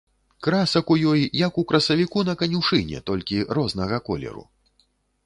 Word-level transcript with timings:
Красак 0.45 0.85
у 0.93 0.95
ёй 1.11 1.21
як 1.41 1.59
у 1.63 1.63
касавіцу 1.71 2.23
на 2.29 2.35
канюшыне, 2.41 3.03
толькі 3.11 3.43
рознага 3.59 4.01
колеру. 4.09 4.43